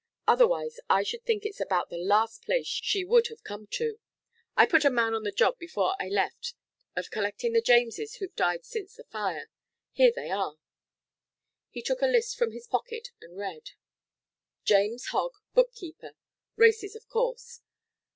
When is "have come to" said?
3.27-3.99